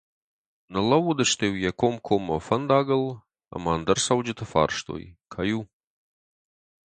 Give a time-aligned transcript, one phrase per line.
[0.71, 3.03] Ныллӕууыдысты-иу йӕ комкоммӕ фӕндагыл
[3.55, 5.59] ӕмӕ ӕндӕр цӕуджыты фарстой: «Кӕй у?»